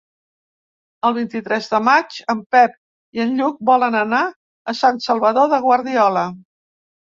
El 1.09 1.13
vint-i-tres 1.17 1.67
de 1.73 1.81
maig 1.89 2.17
en 2.35 2.41
Pep 2.57 2.75
i 3.19 3.23
en 3.27 3.37
Lluc 3.43 3.61
volen 3.73 4.01
anar 4.03 4.25
a 4.75 4.79
Sant 4.83 5.01
Salvador 5.09 5.55
de 5.57 5.65
Guardiola. 5.71 6.29